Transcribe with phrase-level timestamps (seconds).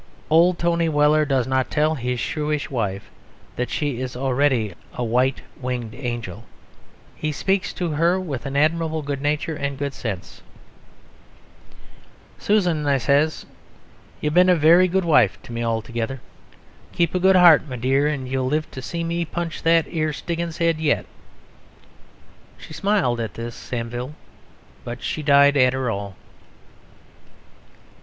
[0.31, 3.11] Old Tony Weller does not tell his shrewish wife
[3.55, 6.45] that she is already a white winged angel;
[7.15, 10.41] he speaks to her with an admirable good nature and good sense:
[12.39, 13.45] "'Susan,' I says,
[14.21, 16.19] 'you've been a wery good vife to me altogether:
[16.91, 20.13] keep a good heart, my dear, and you'll live to see me punch that 'ere
[20.13, 21.05] Stiggins's 'ead yet.'
[22.57, 24.15] She smiled at this, Samivel...
[24.83, 26.15] but she died arter all."